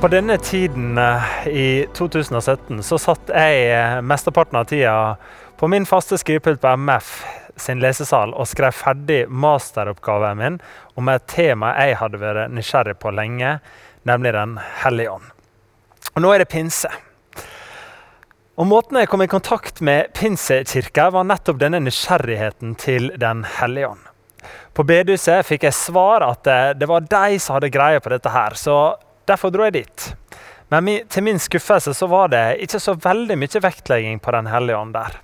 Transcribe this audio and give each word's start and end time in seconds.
På 0.00 0.08
denne 0.08 0.38
tiden 0.38 0.98
eh, 0.98 1.48
i 1.48 1.86
2017 1.94 2.82
så 2.82 2.98
satt 3.00 3.30
jeg 3.32 3.62
eh, 3.72 3.94
mesteparten 4.04 4.58
av 4.60 4.66
tida 4.68 5.16
på 5.56 5.70
min 5.72 5.86
faste 5.88 6.18
skrivepult 6.20 6.60
på 6.60 6.74
MF 6.76 7.12
sin 7.56 7.80
lesesal 7.80 8.34
og 8.36 8.44
skrev 8.50 8.76
ferdig 8.76 9.22
masteroppgaven 9.32 10.36
min 10.36 10.58
om 11.00 11.08
et 11.08 11.24
tema 11.32 11.72
jeg 11.80 11.96
hadde 12.02 12.20
vært 12.20 12.52
nysgjerrig 12.52 12.98
på 13.00 13.14
lenge, 13.16 13.54
nemlig 14.04 14.34
Den 14.36 14.58
hellige 14.82 15.16
ånd. 15.16 15.32
Og 16.12 16.22
nå 16.22 16.34
er 16.34 16.44
det 16.44 16.50
pinse. 16.52 16.92
Og 18.56 18.68
Måten 18.68 19.00
jeg 19.00 19.08
kom 19.08 19.24
i 19.24 19.32
kontakt 19.32 19.80
med 19.80 20.12
Pinsekirka, 20.12 21.08
var 21.10 21.24
nettopp 21.24 21.58
denne 21.60 21.80
nysgjerrigheten 21.80 22.76
til 22.76 23.14
Den 23.16 23.46
hellige 23.58 23.94
ånd. 23.96 24.04
På 24.76 24.84
bedehuset 24.84 25.48
fikk 25.48 25.64
jeg 25.64 25.76
svar 25.76 26.20
at 26.24 26.44
det, 26.44 26.60
det 26.84 26.88
var 26.88 27.00
de 27.00 27.40
som 27.40 27.56
hadde 27.56 27.72
greie 27.72 28.00
på 28.00 28.12
dette. 28.12 28.28
her, 28.28 28.54
så 28.60 28.96
Derfor 29.26 29.50
dro 29.50 29.66
jeg 29.66 29.76
dit. 29.80 30.08
Men 30.70 30.88
til 31.10 31.22
min 31.22 31.38
skuffelse 31.38 31.94
så 31.94 32.08
var 32.10 32.30
det 32.32 32.44
ikke 32.64 32.80
så 32.82 32.96
veldig 32.98 33.36
mye 33.38 33.62
vektlegging 33.62 34.18
på 34.22 34.34
Den 34.34 34.50
hellige 34.50 34.78
ånd 34.78 34.94
der. 34.94 35.20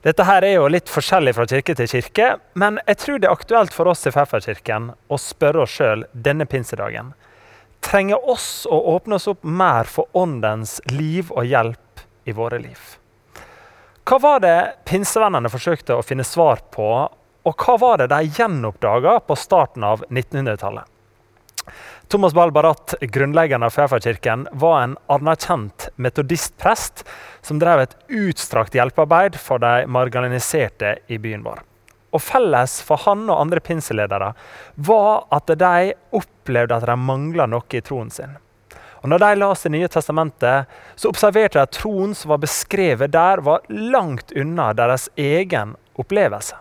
Dette 0.00 0.24
her 0.24 0.44
er 0.46 0.54
jo 0.54 0.68
litt 0.72 0.88
forskjellig 0.88 1.34
fra 1.36 1.44
kirke 1.44 1.74
til 1.76 1.88
kirke, 1.90 2.28
men 2.56 2.78
jeg 2.86 2.98
tror 3.02 3.18
det 3.20 3.28
er 3.28 3.36
aktuelt 3.36 3.74
for 3.76 3.90
oss 3.90 4.06
i 4.08 4.12
Pfefferkirken 4.14 4.86
å 4.96 5.18
spørre 5.20 5.66
oss 5.66 5.74
sjøl 5.76 6.06
denne 6.12 6.46
pinsedagen. 6.48 7.12
Trenger 7.84 8.24
oss 8.32 8.64
å 8.64 8.78
åpne 8.94 9.18
oss 9.18 9.28
opp 9.28 9.44
mer 9.44 9.88
for 9.88 10.08
Åndens 10.16 10.78
liv 10.88 11.28
og 11.34 11.44
hjelp 11.44 12.04
i 12.24 12.32
våre 12.36 12.62
liv? 12.62 12.80
Hva 14.08 14.18
var 14.24 14.40
det 14.42 14.56
pinsevennene 14.88 15.52
forsøkte 15.52 15.98
å 15.98 16.04
finne 16.04 16.24
svar 16.24 16.64
på, 16.72 16.88
og 17.44 17.66
hva 17.66 17.76
var 17.80 18.00
det 18.00 18.08
de 18.10 18.24
gjenoppdaga 18.40 19.18
på 19.28 19.36
starten 19.38 19.84
av 19.86 20.06
1900-tallet? 20.08 20.89
Thomas 22.08 22.34
Balbarat, 22.34 22.94
grunnleggeren 23.00 23.62
av 23.62 23.70
Fjærfjordkirken, 23.70 24.48
var 24.52 24.82
en 24.82 24.96
anerkjent 25.06 25.88
metodistprest 25.96 27.04
som 27.46 27.60
drev 27.62 27.84
et 27.84 27.96
utstrakt 28.08 28.74
hjelpearbeid 28.74 29.38
for 29.38 29.62
de 29.62 29.86
marginaliserte 29.86 30.96
i 31.06 31.18
byen 31.22 31.44
vår. 31.46 31.62
Og 32.10 32.22
Felles 32.22 32.80
for 32.82 32.98
han 33.06 33.28
og 33.28 33.38
andre 33.38 33.62
pinseledere 33.62 34.32
var 34.74 35.26
at 35.30 35.52
de 35.60 35.92
opplevde 36.16 36.78
at 36.80 36.86
de 36.88 36.96
mangla 36.98 37.46
noe 37.46 37.78
i 37.78 37.82
troen 37.84 38.10
sin. 38.10 38.34
Og 39.00 39.08
når 39.08 39.18
de 39.22 39.36
las 39.38 39.62
Det 39.62 39.70
nye 39.72 39.88
testamentet, 39.88 40.66
så 40.96 41.08
observerte 41.08 41.58
de 41.58 41.62
at 41.62 41.72
troen 41.72 42.14
som 42.14 42.34
var 42.34 42.42
beskrevet 42.42 43.12
der, 43.12 43.40
var 43.40 43.60
langt 43.68 44.32
unna 44.36 44.72
deres 44.72 45.08
egen 45.16 45.76
opplevelse. 45.94 46.56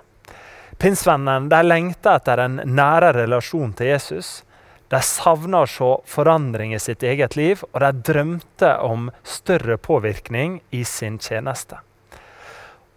Pinsvennene 0.79 1.63
lengta 1.63 2.15
etter 2.15 2.39
en 2.45 2.61
nære 2.63 3.11
relasjon 3.17 3.73
til 3.75 3.91
Jesus. 3.91 4.43
De 4.89 5.01
savna 5.05 5.63
å 5.63 5.69
se 5.69 5.89
forandring 6.09 6.73
i 6.73 6.81
sitt 6.81 7.03
eget 7.05 7.35
liv, 7.37 7.61
og 7.73 7.83
de 7.83 7.91
drømte 8.09 8.71
om 8.81 9.11
større 9.23 9.77
påvirkning 9.77 10.59
i 10.73 10.81
sin 10.87 11.19
tjeneste. 11.21 11.77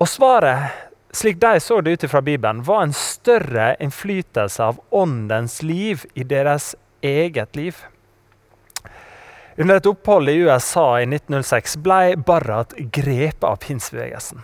Og 0.00 0.08
svaret, 0.08 0.72
slik 1.12 1.36
de 1.42 1.60
så 1.60 1.82
det 1.84 1.98
ut 1.98 2.08
fra 2.10 2.22
Bibelen, 2.24 2.64
var 2.64 2.86
en 2.86 2.96
større 2.96 3.74
innflytelse 3.80 4.64
av 4.72 4.80
åndens 4.90 5.60
liv 5.62 6.06
i 6.14 6.24
deres 6.24 6.72
eget 7.04 7.56
liv. 7.56 7.76
Under 9.60 9.76
et 9.76 9.86
opphold 9.86 10.32
i 10.32 10.38
USA 10.46 10.86
i 11.02 11.06
1906 11.06 11.76
ble 11.84 12.16
Barrat 12.16 12.72
grepet 12.94 13.44
av 13.44 13.60
pinsebevegelsen. 13.60 14.40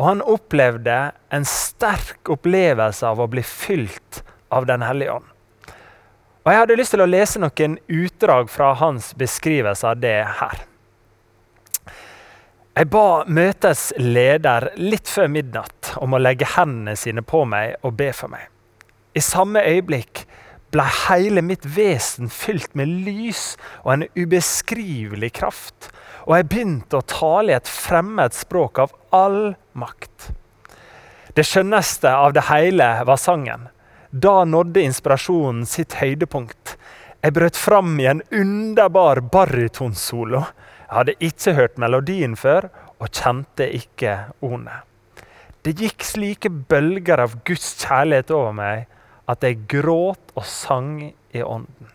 Og 0.00 0.06
han 0.08 0.24
opplevde 0.26 0.98
en 1.30 1.46
sterk 1.46 2.32
opplevelse 2.32 3.06
av 3.06 3.22
å 3.22 3.30
bli 3.30 3.44
fylt 3.46 4.24
av 4.52 4.66
Den 4.66 4.82
hellige 4.82 5.14
ånd. 5.20 5.31
Og 6.42 6.50
Jeg 6.50 6.58
hadde 6.58 6.76
lyst 6.78 6.90
til 6.90 7.04
å 7.04 7.06
lese 7.06 7.38
noen 7.38 7.76
utdrag 7.86 8.48
fra 8.50 8.72
hans 8.80 9.12
beskrivelse 9.14 9.86
av 9.86 10.00
det 10.02 10.18
her. 10.40 10.64
Jeg 12.72 12.88
ba 12.90 13.22
møtets 13.28 13.92
leder 14.00 14.70
litt 14.80 15.10
før 15.12 15.28
midnatt 15.30 15.92
om 16.02 16.16
å 16.16 16.20
legge 16.22 16.48
hendene 16.54 16.96
sine 16.98 17.22
på 17.22 17.44
meg 17.46 17.76
og 17.86 17.94
be 17.98 18.08
for 18.16 18.32
meg. 18.32 18.48
I 19.14 19.22
samme 19.22 19.60
øyeblikk 19.60 20.24
ble 20.72 20.86
hele 21.04 21.44
mitt 21.44 21.66
vesen 21.68 22.32
fylt 22.32 22.72
med 22.74 22.90
lys 23.04 23.58
og 23.82 23.92
en 23.92 24.06
ubeskrivelig 24.16 25.34
kraft. 25.36 25.90
Og 26.24 26.38
jeg 26.38 26.48
begynte 26.48 26.98
å 26.98 27.06
tale 27.06 27.52
i 27.52 27.58
et 27.58 27.68
fremmed 27.70 28.34
språk 28.34 28.80
av 28.82 28.96
all 29.14 29.52
makt. 29.78 30.32
Det 31.36 31.44
skjønneste 31.46 32.08
av 32.08 32.34
det 32.34 32.48
hele 32.48 32.88
var 33.06 33.20
sangen. 33.20 33.68
Da 34.12 34.44
nådde 34.44 34.82
inspirasjonen 34.84 35.64
sitt 35.64 35.94
høydepunkt. 35.96 36.74
Jeg 37.24 37.32
brøt 37.32 37.56
fram 37.56 37.94
i 37.96 38.10
en 38.10 38.18
underbar 38.28 39.22
barytonsolo. 39.32 40.42
Jeg 40.82 40.96
hadde 40.98 41.14
ikke 41.24 41.54
hørt 41.56 41.78
melodien 41.80 42.34
før 42.36 42.66
og 43.00 43.08
kjente 43.08 43.70
ikke 43.72 44.18
ordene. 44.44 44.82
Det 45.64 45.72
gikk 45.80 46.04
slike 46.04 46.50
bølger 46.50 47.22
av 47.24 47.38
Guds 47.46 47.70
kjærlighet 47.80 48.34
over 48.36 48.52
meg 48.58 48.84
at 49.32 49.46
jeg 49.46 49.62
gråt 49.70 50.34
og 50.36 50.44
sang 50.44 50.98
i 51.08 51.40
ånden. 51.40 51.88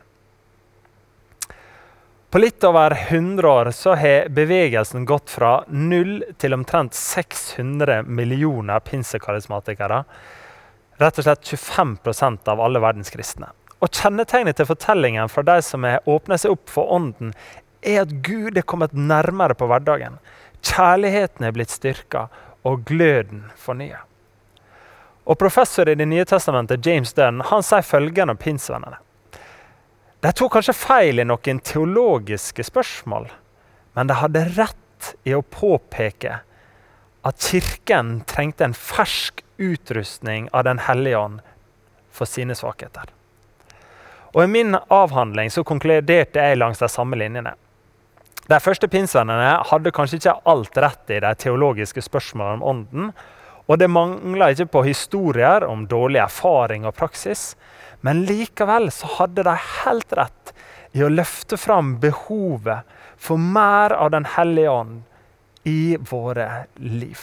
På 2.33 2.41
litt 2.41 2.65
over 2.65 2.97
100 2.97 3.51
år 3.51 3.69
så 3.77 3.93
har 3.99 4.33
bevegelsen 4.33 5.05
gått 5.05 5.29
fra 5.29 5.59
null 5.69 6.23
til 6.41 6.57
omtrent 6.57 6.97
600 6.97 8.01
millioner 8.09 8.81
pinsekarismatikere 8.89 10.01
rett 11.01 11.19
og 11.19 11.27
slett 11.27 11.45
25% 11.45 12.49
av 12.51 12.61
alle 12.61 12.81
verdens 12.83 13.13
kristne. 13.13 13.51
Og 13.77 13.93
Kjennetegnet 13.93 14.57
til 14.57 14.69
fortellingen 14.69 15.29
fra 15.29 15.43
de 15.45 15.59
som 15.61 15.85
har 15.85 16.05
åpnet 16.09 16.41
seg 16.41 16.55
opp 16.55 16.71
for 16.73 16.89
Ånden, 16.93 17.33
er 17.85 18.01
at 18.03 18.13
Gud 18.25 18.57
er 18.57 18.65
kommet 18.65 18.95
nærmere 18.97 19.55
på 19.57 19.67
hverdagen. 19.69 20.17
Kjærligheten 20.65 21.45
er 21.45 21.53
blitt 21.55 21.71
styrka, 21.71 22.27
og 22.65 22.83
gløden 22.89 23.45
fornya. 23.55 24.01
Og 25.27 25.37
Professor 25.39 25.87
i 25.87 25.95
Det 25.95 26.07
nye 26.07 26.25
testamentet 26.25 26.85
James 26.85 27.13
Dunn 27.13 27.43
han 27.49 27.63
sier 27.63 27.85
følgende 27.85 28.33
om 28.33 28.39
pinsvennene. 28.41 28.97
De 30.23 30.31
tok 30.33 30.55
kanskje 30.55 30.73
feil 30.73 31.21
i 31.21 31.27
noen 31.27 31.59
teologiske 31.61 32.65
spørsmål, 32.65 33.27
men 33.93 34.09
de 34.09 34.17
hadde 34.17 34.45
rett 34.57 35.11
i 35.27 35.35
å 35.37 35.43
påpeke 35.45 36.39
at 37.27 37.43
Kirken 37.43 38.21
trengte 38.29 38.63
en 38.63 38.73
fersk 38.73 39.43
utrustning 39.57 40.49
av 40.53 40.63
Den 40.63 40.79
hellige 40.79 41.17
ånd 41.17 41.39
for 42.11 42.29
sine 42.29 42.55
svakheter. 42.55 43.09
Og 44.33 44.43
I 44.43 44.51
min 44.51 44.77
avhandling 44.93 45.51
så 45.51 45.63
konkluderte 45.67 46.43
jeg 46.43 46.59
langs 46.59 46.79
de 46.79 46.89
samme 46.91 47.17
linjene. 47.19 47.55
De 48.47 48.59
første 48.63 48.87
pinsvennene 48.87 49.57
hadde 49.67 49.91
kanskje 49.91 50.21
ikke 50.21 50.37
alt 50.47 50.77
rett 50.79 51.11
i 51.11 51.19
de 51.23 51.33
teologiske 51.41 52.03
spørsmålene 52.05 52.61
om 52.61 52.67
ånden. 52.71 53.09
Og 53.67 53.79
det 53.81 53.89
mangla 53.91 54.53
ikke 54.53 54.69
på 54.77 54.85
historier 54.87 55.65
om 55.67 55.83
dårlig 55.89 56.21
erfaring 56.23 56.85
og 56.87 56.95
praksis. 56.95 57.57
Men 58.05 58.23
likevel 58.29 58.87
så 58.93 59.09
hadde 59.17 59.43
de 59.43 59.55
helt 59.81 60.15
rett 60.15 60.53
i 60.95 61.03
å 61.03 61.11
løfte 61.11 61.59
fram 61.59 61.97
behovet 61.99 62.87
for 63.19 63.41
mer 63.41 63.91
av 63.91 64.13
Den 64.15 64.29
hellige 64.37 64.71
ånd 64.71 65.03
i 65.67 65.97
våre 65.99 66.65
liv. 66.75 67.19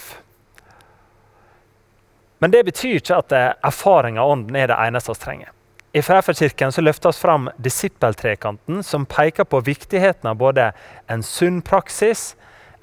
Men 2.38 2.50
det 2.50 2.64
betyr 2.64 2.98
ikke 2.98 3.20
at 3.22 3.32
erfaring 3.64 4.18
av 4.20 4.34
Ånden 4.34 4.56
er 4.60 4.68
det 4.68 4.76
eneste 4.84 5.14
vi 5.14 5.22
trenger. 5.22 5.52
I 5.96 6.02
Frafjordkirken 6.02 6.74
løftes 6.84 7.20
fram 7.22 7.48
disippeltrekanten, 7.56 8.82
som 8.82 9.06
peker 9.06 9.48
på 9.48 9.62
viktigheten 9.64 10.28
av 10.28 10.36
både 10.36 10.72
en 11.06 11.22
sunn 11.24 11.62
praksis, 11.64 12.34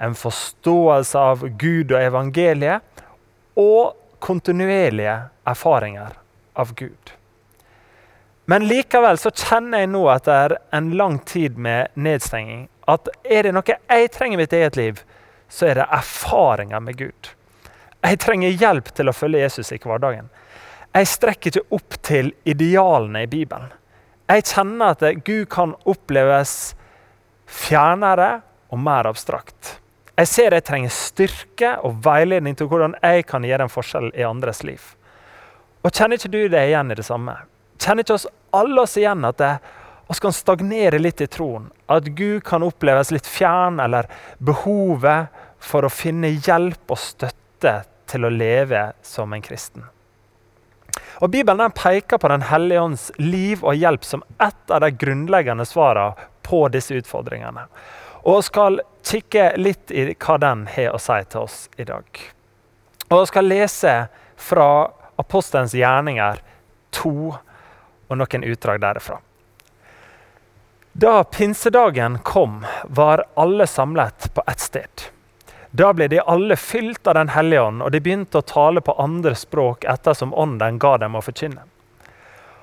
en 0.02 0.18
forståelse 0.18 1.18
av 1.18 1.46
Gud 1.60 1.92
og 1.92 2.00
evangeliet 2.00 3.04
og 3.54 3.94
kontinuerlige 4.18 5.14
erfaringer 5.46 6.18
av 6.58 6.74
Gud. 6.74 7.14
Men 8.50 8.66
likevel 8.66 9.20
så 9.20 9.30
kjenner 9.30 9.84
jeg 9.84 9.94
nå 9.94 10.02
etter 10.10 10.58
en 10.74 10.90
lang 10.98 11.22
tid 11.22 11.54
med 11.54 11.94
nedstenging 11.94 12.66
at 12.90 13.06
er 13.22 13.46
det 13.46 13.54
noe 13.54 13.76
jeg 13.78 14.10
trenger 14.10 14.40
i 14.40 14.42
mitt 14.42 14.56
eget 14.58 14.80
liv, 14.80 15.04
så 15.52 15.68
er 15.68 15.80
det 15.80 15.88
erfaringer 15.92 16.80
med 16.80 16.96
Gud. 16.96 17.32
Jeg 18.02 18.18
trenger 18.24 18.56
hjelp 18.56 18.88
til 18.96 19.10
å 19.10 19.14
følge 19.14 19.44
Jesus 19.44 19.70
i 19.74 19.78
hverdagen. 19.82 20.30
Jeg 20.92 21.08
strekker 21.08 21.52
ikke 21.52 21.76
opp 21.76 21.98
til 22.04 22.32
idealene 22.48 23.24
i 23.26 23.30
Bibelen. 23.30 23.68
Jeg 24.32 24.46
kjenner 24.48 24.96
at 24.96 25.04
Gud 25.26 25.46
kan 25.52 25.74
oppleves 25.88 26.72
fjernere 27.44 28.40
og 28.72 28.80
mer 28.80 29.08
abstrakt. 29.10 29.76
Jeg 30.16 30.28
ser 30.28 30.56
jeg 30.56 30.64
trenger 30.64 30.92
styrke 30.92 31.74
og 31.84 32.00
veiledning 32.04 32.56
til 32.56 32.68
hvordan 32.68 32.96
jeg 33.00 33.26
kan 33.28 33.44
gjøre 33.44 33.68
en 33.68 33.72
forskjell 33.72 34.10
i 34.16 34.24
andres 34.24 34.62
liv. 34.64 34.80
Og 35.82 35.92
Kjenner 35.92 36.20
ikke 36.20 36.32
du 36.32 36.42
det 36.52 36.66
igjen 36.68 36.92
i 36.92 36.96
det 36.96 37.06
samme? 37.06 37.36
Kjenner 37.80 38.06
ikke 38.06 38.16
oss 38.16 38.28
alle 38.54 38.84
oss 38.84 38.96
igjen 39.00 39.24
at 39.28 39.40
det, 39.40 39.52
oss 40.12 40.20
kan 40.22 40.34
stagnere 40.36 41.00
litt 41.00 41.20
i 41.24 41.28
troen? 41.32 41.70
At 41.90 42.08
Gud 42.16 42.44
kan 42.46 42.64
oppleves 42.64 43.10
litt 43.12 43.26
fjern, 43.26 43.80
eller 43.80 44.08
behovet 44.38 45.32
for 45.62 45.86
å 45.86 45.92
finne 45.92 46.34
hjelp 46.34 46.90
og 46.92 47.00
støtte 47.00 47.74
til 48.10 48.26
å 48.26 48.32
leve 48.34 48.90
som 49.06 49.32
en 49.32 49.44
kristen. 49.44 49.86
Og 51.22 51.30
Bibelen 51.30 51.70
peker 51.70 52.18
på 52.18 52.28
Den 52.28 52.42
hellige 52.42 52.80
ånds 52.80 53.10
liv 53.16 53.62
og 53.64 53.78
hjelp 53.78 54.04
som 54.04 54.24
ett 54.38 54.70
av 54.70 54.80
de 54.82 54.90
grunnleggende 54.90 55.66
svarene 55.66 56.28
på 56.42 56.66
disse 56.68 56.94
utfordringene. 56.98 57.68
Og 58.26 58.42
skal 58.44 58.80
kikke 59.06 59.52
litt 59.56 59.90
i 59.90 60.12
hva 60.14 60.38
den 60.42 60.66
har 60.70 60.94
å 60.94 61.00
si 61.02 61.18
til 61.30 61.46
oss 61.46 61.68
i 61.78 61.86
dag. 61.86 62.04
Og 63.10 63.26
skal 63.30 63.50
lese 63.50 63.94
fra 64.36 64.68
Apostelens 65.20 65.74
gjerninger 65.76 66.42
2 66.98 67.12
og 68.08 68.18
noen 68.18 68.44
utdrag 68.44 68.80
derifra. 68.82 69.20
Da 70.92 71.24
pinsedagen 71.24 72.18
kom, 72.26 72.66
var 72.84 73.24
alle 73.34 73.66
samlet 73.66 74.34
på 74.34 74.42
ett 74.46 74.60
sted. 74.60 75.11
Da 75.72 75.92
ble 75.96 76.08
de 76.12 76.20
alle 76.20 76.56
fylt 76.56 77.06
av 77.08 77.14
Den 77.14 77.30
hellige 77.32 77.62
ånd, 77.64 77.82
og 77.82 77.92
de 77.92 78.00
begynte 78.00 78.42
å 78.42 78.44
tale 78.44 78.82
på 78.84 78.92
andre 79.00 79.32
språk 79.34 79.86
ettersom 79.88 80.34
ånden 80.36 80.78
ga 80.78 80.98
dem 81.00 81.16
å 81.16 81.22
forkynne. 81.24 81.64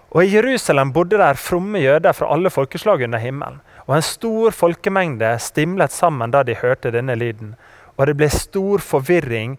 Og 0.09 0.23
I 0.23 0.29
Jerusalem 0.29 0.91
bodde 0.93 1.17
der 1.21 1.37
fromme 1.37 1.81
jøder 1.81 2.13
fra 2.17 2.29
alle 2.33 2.49
folkeslag 2.53 3.01
under 3.05 3.21
himmelen. 3.21 3.59
Og 3.85 3.95
en 3.97 4.05
stor 4.05 4.53
folkemengde 4.53 5.35
stimlet 5.41 5.93
sammen 5.93 6.33
da 6.33 6.43
de 6.45 6.57
hørte 6.57 6.93
denne 6.93 7.15
lyden. 7.17 7.55
Og 7.97 8.09
det 8.09 8.15
ble 8.17 8.29
stor 8.33 8.81
forvirring, 8.81 9.57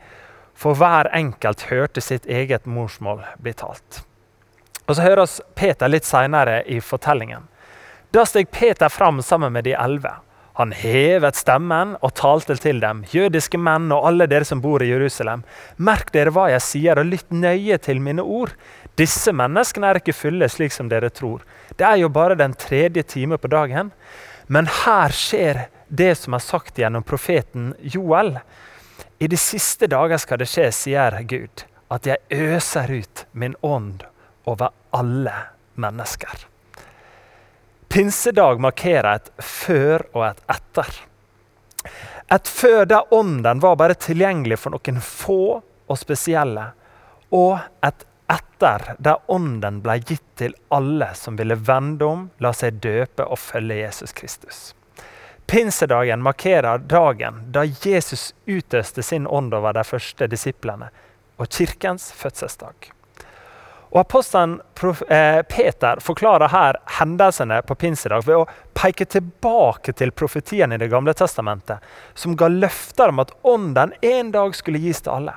for 0.55 0.79
hver 0.79 1.11
enkelt 1.15 1.69
hørte 1.71 2.03
sitt 2.03 2.27
eget 2.27 2.67
morsmål 2.67 3.23
bli 3.43 3.55
talt. 3.55 4.03
Og 4.87 4.97
Så 4.97 5.03
hører 5.03 5.23
oss 5.23 5.41
Peter 5.55 5.89
litt 5.89 6.05
seinere 6.05 6.63
i 6.67 6.81
fortellingen. 6.81 7.47
Da 8.11 8.25
steg 8.27 8.51
Peter 8.51 8.89
fram 8.89 9.23
sammen 9.23 9.53
med 9.53 9.65
de 9.65 9.75
elleve. 9.79 10.17
Han 10.61 10.75
hevet 10.77 11.39
stemmen 11.41 11.95
og 12.05 12.11
talte 12.21 12.53
til 12.61 12.83
dem, 12.83 12.99
jødiske 13.09 13.57
menn 13.57 13.87
og 13.97 14.05
alle 14.11 14.27
dere 14.29 14.45
som 14.45 14.61
bor 14.61 14.83
i 14.85 14.91
Jerusalem. 14.91 15.41
Merk 15.81 16.11
dere 16.13 16.35
hva 16.37 16.51
jeg 16.53 16.61
sier, 16.67 17.01
og 17.01 17.09
lytt 17.09 17.33
nøye 17.33 17.79
til 17.81 18.03
mine 18.05 18.21
ord. 18.21 18.53
Disse 19.01 19.33
menneskene 19.33 19.89
er 19.89 20.03
ikke 20.03 20.13
fulle 20.13 20.51
slik 20.53 20.77
som 20.77 20.91
dere 20.93 21.09
tror. 21.17 21.47
Det 21.81 21.87
er 21.89 22.03
jo 22.03 22.13
bare 22.13 22.37
den 22.37 22.53
tredje 22.61 23.07
time 23.09 23.41
på 23.41 23.49
dagen. 23.49 23.95
Men 24.53 24.69
her 24.83 25.17
skjer 25.17 25.63
det 25.89 26.13
som 26.21 26.37
er 26.37 26.45
sagt 26.45 26.77
gjennom 26.77 27.09
profeten 27.09 27.73
Joel. 27.81 28.35
I 29.17 29.33
de 29.33 29.41
siste 29.41 29.89
dager 29.89 30.21
skal 30.21 30.45
det 30.45 30.51
skje, 30.53 30.69
sier 30.77 31.23
Gud, 31.25 31.65
at 31.89 32.05
jeg 32.05 32.21
øser 32.37 32.93
ut 33.01 33.25
min 33.33 33.57
ånd 33.65 34.05
over 34.45 34.77
alle 34.93 35.39
mennesker. 35.81 36.50
Pinsedag 37.91 38.61
markerer 38.63 39.17
et 39.17 39.31
før 39.43 40.05
og 40.15 40.23
et 40.29 40.43
etter. 40.55 40.91
Et 42.31 42.49
før 42.49 42.85
der 42.87 43.15
ånden 43.15 43.59
var 43.65 43.75
bare 43.81 43.97
tilgjengelig 43.99 44.61
for 44.63 44.77
noen 44.77 45.01
få 45.03 45.41
og 45.59 45.99
spesielle. 45.99 46.69
Og 47.35 47.57
et 47.83 48.05
etter 48.31 48.93
der 49.03 49.19
ånden 49.35 49.81
ble 49.83 49.97
gitt 50.07 50.23
til 50.39 50.55
alle 50.71 51.09
som 51.19 51.35
ville 51.41 51.59
vende 51.59 52.07
om, 52.07 52.23
la 52.39 52.55
seg 52.55 52.79
døpe 52.79 53.27
og 53.27 53.43
følge 53.43 53.81
Jesus 53.81 54.15
Kristus. 54.15 54.61
Pinsedagen 55.51 56.23
markerer 56.23 56.79
dagen 56.79 57.43
da 57.51 57.67
Jesus 57.67 58.29
utøste 58.47 59.03
sin 59.03 59.27
ånd 59.27 59.51
over 59.59 59.75
de 59.75 59.83
første 59.83 60.31
disiplene, 60.31 60.93
og 61.43 61.51
kirkens 61.51 62.13
fødselsdag. 62.15 62.93
Og 63.91 64.01
Apostelen 64.05 64.61
eh, 65.09 65.43
Peter 65.51 65.99
forklarer 66.01 66.53
her 66.53 66.79
hendelsene 67.01 67.59
på 67.67 67.75
pinsedag 67.75 68.23
ved 68.27 68.43
å 68.43 68.47
peke 68.79 69.05
tilbake 69.05 69.93
til 69.99 70.13
profetien 70.15 70.73
i 70.73 70.79
Det 70.79 70.89
gamle 70.93 71.15
testamentet, 71.19 71.83
som 72.15 72.37
ga 72.39 72.49
løfter 72.49 73.11
om 73.11 73.25
at 73.25 73.35
ånden 73.43 73.97
en 74.01 74.31
dag 74.31 74.55
skulle 74.55 74.79
gis 74.79 75.03
til 75.03 75.17
alle. 75.17 75.35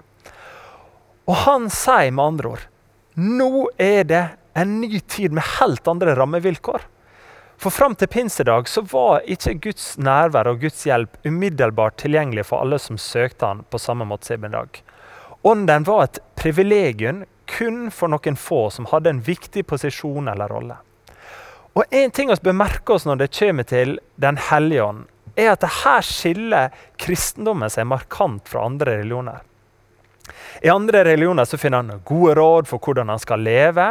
Og 1.25 1.35
han 1.47 1.69
sier 1.71 2.11
med 2.11 2.25
andre 2.25 2.53
ord 2.53 2.69
nå 3.13 3.69
er 3.77 4.07
det 4.09 4.23
en 4.57 4.79
ny 4.81 4.99
tid 4.99 5.33
med 5.38 5.45
helt 5.59 5.88
andre 5.88 6.15
rammevilkår. 6.17 6.81
For 7.61 7.69
Fram 7.69 7.94
til 7.95 8.09
pinsedag 8.09 8.67
så 8.67 8.81
var 8.89 9.21
ikke 9.29 9.53
Guds 9.67 9.94
nærvær 10.01 10.49
og 10.49 10.63
Guds 10.65 10.81
hjelp 10.88 11.19
umiddelbart 11.25 11.99
tilgjengelig 12.01 12.47
for 12.49 12.65
alle 12.65 12.79
som 12.81 12.97
søkte 12.97 13.51
han 13.51 13.61
på 13.69 13.81
samme 13.81 14.07
måte 14.09 14.33
som 14.33 14.45
i 14.45 14.51
dag. 14.51 14.81
Ånden 15.45 15.85
var 15.85 16.07
et 16.07 16.19
privilegium 16.39 17.21
kun 17.57 17.91
for 17.91 18.11
noen 18.11 18.35
få 18.39 18.67
som 18.73 18.89
hadde 18.91 19.11
en 19.13 19.21
viktig 19.23 19.65
posisjon 19.69 20.27
eller 20.31 20.51
rolle. 20.51 20.77
Og 21.73 21.83
En 21.89 22.11
ting 22.11 22.29
vi 22.29 22.53
bør 22.53 22.94
oss 22.94 23.05
når 23.05 23.15
det 23.23 23.33
kommer 23.39 23.63
til 23.63 24.00
Den 24.15 24.38
hellige 24.38 24.83
ånd, 24.83 25.05
er 25.35 25.55
at 25.55 25.63
her 25.63 26.01
skiller 26.05 26.69
kristendommen 26.97 27.69
seg 27.69 27.88
markant 27.89 28.47
fra 28.50 28.65
andre 28.67 29.00
religioner. 29.00 29.41
I 30.61 30.69
andre 30.69 31.03
religioner 31.03 31.45
så 31.45 31.57
finner 31.57 31.81
han 31.81 32.03
gode 32.05 32.35
råd 32.38 32.69
for 32.69 32.79
hvordan 32.79 33.09
han 33.09 33.19
skal 33.19 33.41
leve. 33.41 33.88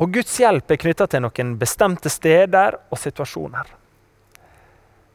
Og 0.00 0.14
Guds 0.14 0.32
hjelp 0.40 0.72
er 0.72 0.80
knytta 0.80 1.06
til 1.06 1.22
noen 1.26 1.52
bestemte 1.60 2.08
steder 2.08 2.78
og 2.88 2.98
situasjoner. 2.98 3.68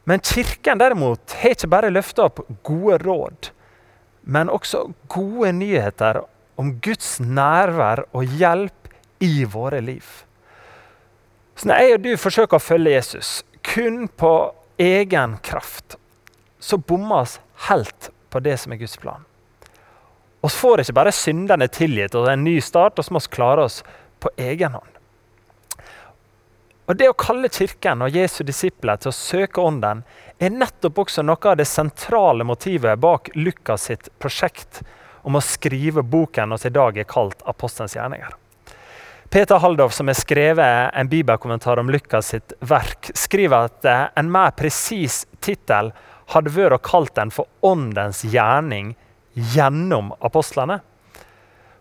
Men 0.06 0.22
Kirken 0.22 0.78
derimot 0.78 1.34
har 1.40 1.56
ikke 1.56 1.72
bare 1.72 1.90
løfta 1.90 2.28
opp 2.28 2.44
gode 2.62 3.00
råd, 3.02 3.50
men 4.30 4.52
også 4.54 4.84
gode 5.10 5.50
nyheter 5.58 6.22
om 6.60 6.74
Guds 6.82 7.16
nærvær 7.20 8.06
og 8.16 8.36
hjelp 8.40 8.90
i 9.24 9.44
våre 9.48 9.80
liv. 9.84 10.04
Så 11.56 11.68
når 11.68 11.82
jeg 11.82 11.94
og 11.96 12.02
du 12.04 12.10
forsøker 12.20 12.58
å 12.58 12.62
følge 12.62 12.96
Jesus 12.96 13.30
kun 13.64 14.06
på 14.08 14.32
egen 14.80 15.38
kraft, 15.44 15.96
så 16.60 16.76
bommer 16.76 17.24
vi 17.24 17.40
helt 17.68 18.10
på 18.32 18.42
det 18.44 18.58
som 18.60 18.74
er 18.74 18.80
Guds 18.80 18.96
plan. 19.00 19.24
Vi 20.42 20.52
får 20.52 20.82
ikke 20.82 20.98
bare 20.98 21.14
syndene 21.14 21.68
tilgitt 21.72 22.14
og 22.14 22.28
en 22.30 22.44
ny 22.44 22.58
start, 22.62 22.98
og 22.98 23.06
så 23.06 23.14
må 23.14 23.22
vi 23.24 23.32
klare 23.34 23.64
oss 23.66 23.80
på 24.22 24.30
egen 24.36 24.76
hånd. 24.76 24.92
Og 26.86 26.94
Det 26.96 27.08
å 27.10 27.16
kalle 27.18 27.50
Kirken 27.50 28.04
og 28.06 28.14
Jesu 28.14 28.44
disipler 28.46 29.00
til 29.00 29.10
å 29.10 29.16
søke 29.16 29.58
Ånden 29.58 30.04
er 30.38 30.52
nettopp 30.54 31.00
også 31.02 31.24
noe 31.26 31.50
av 31.50 31.56
det 31.58 31.66
sentrale 31.66 32.46
motivet 32.46 33.00
bak 33.02 33.32
Lukas 33.34 33.88
sitt 33.88 34.10
prosjekt 34.22 34.84
om 35.26 35.36
å 35.38 35.42
skrive 35.42 36.04
boken 36.06 36.54
som 36.54 36.70
i 36.70 36.74
dag 36.74 36.98
er 36.98 37.08
kalt 37.10 37.42
Apostelens 37.50 37.96
gjerninger. 37.98 38.34
Peter 39.28 39.58
Haldov, 39.58 39.90
som 39.90 40.06
har 40.06 40.14
skrevet 40.14 40.94
en 40.94 41.08
bibelkommentar 41.10 41.80
om 41.82 41.90
Lukas 41.90 42.30
sitt 42.30 42.52
verk, 42.62 43.10
skriver 43.18 43.66
at 43.66 43.88
eh, 43.90 44.04
en 44.14 44.30
mer 44.30 44.54
presis 44.54 45.24
tittel 45.42 45.90
hadde 46.30 46.52
vært 46.54 46.78
å 46.78 46.84
kalt 46.86 47.16
den 47.18 47.32
for 47.34 47.50
Åndens 47.66 48.22
gjerning 48.22 48.94
gjennom 49.34 50.12
apostlene. 50.24 50.78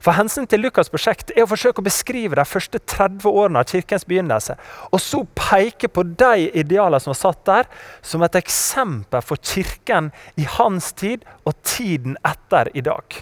For 0.02 0.14
Hensynet 0.14 0.52
til 0.54 0.62
Lukas' 0.62 0.92
prosjekt 0.94 1.32
er 1.34 1.46
å 1.46 1.50
forsøke 1.50 1.82
å 1.82 1.86
beskrive 1.86 2.38
de 2.38 2.44
første 2.46 2.78
30 2.82 3.26
årene 3.30 3.62
av 3.62 3.70
kirkens 3.72 4.06
begynnelse, 4.06 4.54
og 4.94 5.02
så 5.02 5.24
peke 5.38 5.90
på 5.90 6.04
de 6.06 6.50
idealene 6.62 7.02
som 7.02 7.14
var 7.14 7.22
satt 7.22 7.42
der, 7.48 7.72
som 8.06 8.26
et 8.26 8.38
eksempel 8.38 9.26
for 9.26 9.42
kirken 9.42 10.12
i 10.38 10.46
hans 10.58 10.92
tid 10.98 11.26
og 11.46 11.58
tiden 11.66 12.20
etter 12.26 12.70
i 12.78 12.86
dag. 12.86 13.18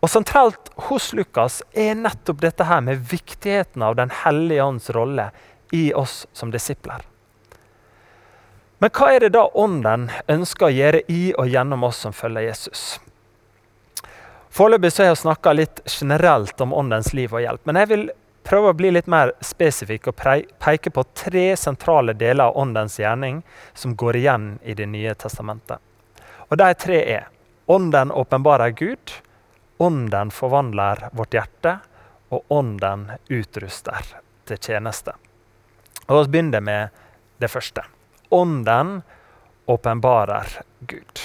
Og 0.00 0.08
Sentralt 0.08 0.70
hos 0.88 1.10
Lukas 1.12 1.60
er 1.76 1.94
nettopp 1.98 2.40
dette 2.40 2.64
her 2.64 2.80
med 2.80 3.02
viktigheten 3.10 3.82
av 3.84 3.98
Den 3.98 4.12
hellige 4.22 4.64
ånds 4.64 4.90
rolle 4.96 5.30
i 5.76 5.92
oss 5.94 6.26
som 6.32 6.50
disipler. 6.50 7.04
Men 8.80 8.90
hva 8.96 9.10
er 9.12 9.20
det 9.20 9.34
da 9.36 9.44
Ånden 9.60 10.08
ønsker 10.32 10.70
å 10.70 10.72
gjøre 10.72 11.02
i 11.12 11.34
og 11.36 11.52
gjennom 11.52 11.84
oss 11.84 12.00
som 12.00 12.16
følger 12.16 12.48
Jesus? 12.48 12.96
Foreløpig 14.50 14.94
har 14.96 15.10
jeg 15.10 15.20
snakka 15.20 15.52
litt 15.52 15.82
generelt 15.84 16.60
om 16.64 16.72
Åndens 16.74 17.12
liv 17.12 17.34
og 17.36 17.44
hjelp. 17.44 17.60
Men 17.68 17.76
jeg 17.82 17.90
vil 17.92 18.08
prøve 18.48 18.72
å 18.72 18.78
bli 18.78 18.94
litt 18.96 19.06
mer 19.06 19.34
spesifikk 19.44 20.08
og 20.10 20.16
peke 20.64 20.90
på 20.90 21.04
tre 21.12 21.44
sentrale 21.60 22.16
deler 22.16 22.48
av 22.48 22.56
Åndens 22.58 22.96
gjerning 22.98 23.42
som 23.76 23.92
går 23.94 24.16
igjen 24.16 24.48
i 24.64 24.74
Det 24.74 24.88
nye 24.88 25.12
testamentet. 25.14 25.78
Og 26.48 26.56
De 26.56 26.72
tre 26.74 27.02
er 27.04 27.28
Ånden 27.70 28.10
åpenbarer 28.10 28.72
Gud, 28.74 29.12
Ånden 29.80 30.30
forvandler 30.30 31.06
vårt 31.16 31.34
hjerte, 31.34 31.78
og 32.28 32.52
Ånden 32.52 33.06
utruster 33.32 34.04
til 34.44 34.58
tjeneste. 34.60 35.14
Og 36.06 36.26
Vi 36.26 36.32
begynner 36.34 36.60
med 36.60 36.88
det 37.40 37.48
første. 37.48 37.86
Ånden 38.30 39.02
åpenbarer 39.66 40.60
Gud. 40.80 41.20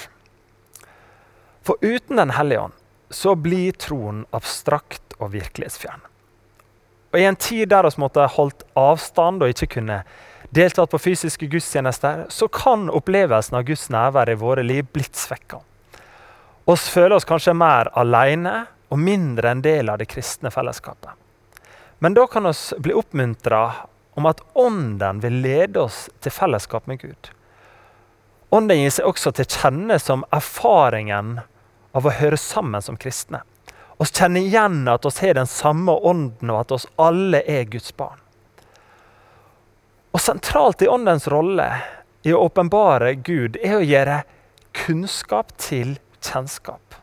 For 1.62 1.76
uten 1.82 2.16
Den 2.16 2.30
hellige 2.30 2.60
ånd 2.60 2.74
så 3.10 3.36
blir 3.36 3.72
troen 3.72 4.26
abstrakt 4.32 5.14
og 5.20 5.34
virkelighetsfjern. 5.36 6.02
Og 7.12 7.20
I 7.20 7.28
en 7.28 7.36
tid 7.36 7.70
der 7.70 7.84
vi 7.84 8.02
måtte 8.02 8.26
holdt 8.38 8.64
avstand 8.76 9.44
og 9.44 9.52
ikke 9.52 9.74
kunne 9.78 10.04
deltatt 10.56 10.92
på 10.92 11.00
fysiske 11.00 11.48
gudstjenester, 11.52 12.26
så 12.30 12.48
kan 12.48 12.90
opplevelsen 12.90 13.58
av 13.60 13.68
Guds 13.68 13.90
nærvær 13.90 14.32
i 14.32 14.40
våre 14.40 14.64
liv 14.64 14.88
blitt 14.94 15.16
svekka. 15.16 15.62
Vi 16.66 16.76
føler 16.76 17.16
oss 17.16 17.28
kanskje 17.30 17.54
mer 17.54 17.92
alene 17.94 18.66
og 18.90 19.00
mindre 19.00 19.52
en 19.52 19.62
del 19.62 19.90
av 19.90 20.00
det 20.02 20.10
kristne 20.10 20.52
fellesskapet. 20.52 21.12
Men 22.00 22.14
da 22.14 22.26
kan 22.28 22.48
vi 22.50 22.82
bli 22.82 22.94
oppmuntra 22.94 23.72
om 24.16 24.26
at 24.26 24.42
Ånden 24.54 25.20
vil 25.22 25.42
lede 25.44 25.80
oss 25.80 26.06
til 26.20 26.32
fellesskap 26.32 26.88
med 26.88 27.02
Gud. 27.02 27.30
Ånden 28.50 28.80
gir 28.80 28.94
seg 28.94 29.10
også 29.10 29.34
til 29.36 29.48
kjenne 29.50 29.98
som 30.00 30.24
erfaringen 30.34 31.40
av 31.96 32.08
å 32.08 32.14
høre 32.14 32.38
sammen 32.40 32.82
som 32.82 32.98
kristne. 32.98 33.42
Vi 34.00 34.08
kjenner 34.10 34.44
igjen 34.44 34.88
at 34.92 35.06
vi 35.08 35.14
har 35.22 35.38
den 35.38 35.48
samme 35.48 35.92
ånden, 35.92 36.52
og 36.52 36.66
at 36.66 36.72
oss 36.76 36.88
alle 37.00 37.42
er 37.48 37.68
Guds 37.72 37.94
barn. 37.96 38.20
Og 40.16 40.22
Sentralt 40.24 40.84
i 40.84 40.88
åndens 40.92 41.28
rolle 41.32 41.68
i 42.24 42.34
å 42.34 42.42
åpenbare 42.48 43.14
Gud 43.20 43.60
er 43.62 43.78
å 43.78 43.84
gjøre 43.84 44.22
kunnskap 44.76 45.52
til 45.60 45.98
kjennskap. 46.26 47.00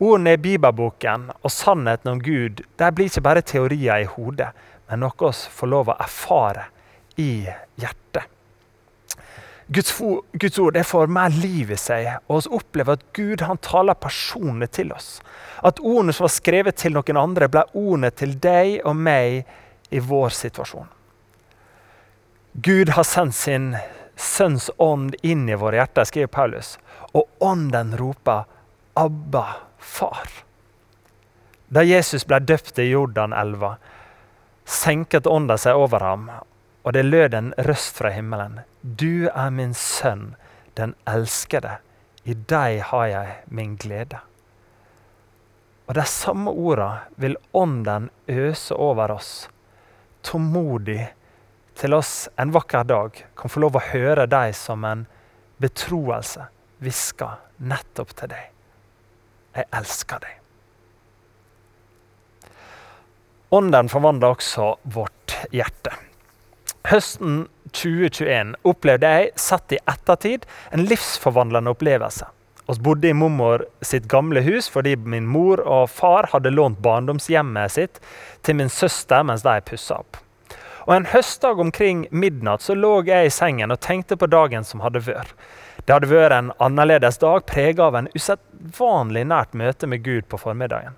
Ordene 0.00 0.34
i 0.34 0.40
bibelboken 0.40 1.28
og 1.36 1.52
sannheten 1.52 2.14
om 2.14 2.20
Gud 2.24 2.62
det 2.80 2.92
blir 2.96 3.10
ikke 3.10 3.24
bare 3.26 3.44
teorier 3.44 4.04
i 4.04 4.08
hodet, 4.08 4.48
men 4.88 5.04
noe 5.04 5.30
vi 5.30 5.56
får 5.60 5.70
lov 5.70 5.92
å 5.92 5.98
erfare 6.00 6.70
i 7.20 7.32
hjertet. 7.80 8.24
Guds, 9.70 9.92
Guds 10.32 10.58
ord 10.58 10.74
det 10.74 10.82
får 10.88 11.12
mer 11.14 11.30
liv 11.30 11.68
i 11.70 11.76
seg, 11.78 12.08
og 12.26 12.40
vi 12.42 12.56
opplever 12.58 12.96
at 12.98 13.04
Gud 13.14 13.44
han 13.46 13.60
taler 13.62 13.94
personlig 13.94 14.72
til 14.74 14.90
oss. 14.96 15.20
At 15.62 15.78
ordene 15.78 16.14
som 16.16 16.26
var 16.26 16.32
skrevet 16.34 16.80
til 16.80 16.96
noen 16.96 17.20
andre, 17.20 17.46
ble 17.46 17.62
ordene 17.78 18.10
til 18.10 18.34
deg 18.42 18.80
og 18.82 18.96
meg 18.98 19.44
i 19.94 20.02
vår 20.02 20.34
situasjon. 20.34 20.88
Gud 22.66 22.90
har 22.96 23.06
sendt 23.06 23.36
sin 23.38 23.76
Sønns 24.20 24.68
ånd 24.76 25.14
inn 25.24 25.48
i 25.48 25.56
våre 25.56 25.80
hjerter, 25.80 26.04
skriver 26.04 26.28
Paulus, 26.28 26.74
og 27.16 27.24
ånden 27.40 27.96
roper 27.96 28.44
'Abba, 28.94 29.46
far'. 29.78 30.44
Da 31.68 31.82
Jesus 31.86 32.26
ble 32.26 32.40
døpt 32.42 32.78
i 32.82 32.90
Jordanelva, 32.90 33.76
senket 34.66 35.26
ånda 35.26 35.56
seg 35.58 35.78
over 35.78 36.04
ham, 36.04 36.30
og 36.82 36.92
det 36.92 37.04
lød 37.06 37.34
en 37.34 37.52
røst 37.58 37.96
fra 37.96 38.10
himmelen. 38.10 38.60
Du 38.82 39.28
er 39.28 39.50
min 39.50 39.74
sønn, 39.74 40.34
den 40.74 40.94
elskede. 41.08 41.78
I 42.24 42.34
deg 42.34 42.82
har 42.90 43.06
jeg 43.06 43.36
min 43.48 43.76
glede. 43.76 44.20
Og 45.88 45.94
De 45.94 46.04
samme 46.06 46.50
orda 46.50 47.06
vil 47.16 47.36
Ånden 47.52 48.10
øse 48.28 48.74
over 48.74 49.10
oss, 49.10 49.48
tålmodig, 50.22 51.08
til 51.80 51.96
oss 51.96 52.28
en 52.40 52.52
vakker 52.52 52.84
dag 52.84 53.16
kan 53.38 53.52
få 53.52 53.62
lov 53.64 53.78
å 53.78 53.86
høre 53.92 54.26
deg 54.28 54.52
som 54.56 54.84
en 54.84 55.06
betroelse 55.60 56.46
hviske 56.80 57.28
nettopp 57.60 58.12
til 58.16 58.32
deg. 58.32 58.50
Jeg 59.56 59.68
elsker 59.76 60.22
deg. 60.22 60.36
Ånden 63.50 63.90
forvandler 63.90 64.36
også 64.36 64.74
vårt 64.94 65.34
hjerte. 65.50 65.92
Høsten 66.86 67.42
2021 67.76 68.54
opplevde 68.66 69.10
jeg, 69.10 69.32
sett 69.36 69.74
i 69.74 69.80
ettertid, 69.90 70.46
en 70.70 70.86
livsforvandlende 70.86 71.74
opplevelse. 71.74 72.28
Vi 72.70 72.78
bodde 72.86 73.10
i 73.10 73.16
mormor 73.16 73.64
sitt 73.82 74.06
gamle 74.10 74.44
hus 74.46 74.68
fordi 74.70 74.94
min 74.94 75.26
mor 75.26 75.58
og 75.66 75.88
far 75.90 76.30
hadde 76.30 76.52
lånt 76.54 76.78
barndomshjemmet 76.84 77.74
sitt 77.74 77.98
til 78.46 78.60
min 78.60 78.70
søster 78.70 79.26
mens 79.26 79.42
de 79.42 79.56
pussa 79.66 79.98
opp. 80.04 80.20
Og 80.86 80.94
En 80.96 81.06
høstdag 81.06 81.60
omkring 81.60 82.06
midnatt 82.10 82.62
så 82.62 82.74
lå 82.74 83.02
jeg 83.06 83.26
i 83.26 83.34
sengen 83.34 83.70
og 83.70 83.80
tenkte 83.80 84.16
på 84.16 84.28
dagen 84.30 84.64
som 84.64 84.80
hadde 84.84 85.02
vært. 85.04 85.34
Det 85.84 85.94
hadde 85.94 86.10
vært 86.10 86.36
en 86.36 86.52
annerledes 86.60 87.18
dag, 87.18 87.44
prega 87.48 87.88
av 87.88 87.96
en 87.98 88.08
usedvanlig 88.14 89.24
nært 89.26 89.56
møte 89.56 89.88
med 89.88 90.04
Gud 90.04 90.28
på 90.28 90.38
formiddagen. 90.40 90.96